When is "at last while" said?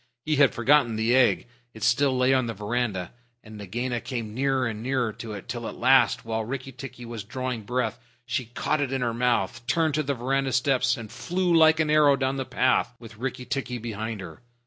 5.67-6.43